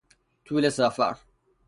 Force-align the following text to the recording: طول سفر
طول 0.45 0.69
سفر 0.71 1.15